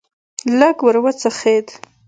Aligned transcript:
لږ 0.59 0.77
ور 0.85 0.95
وڅخېد. 1.03 1.67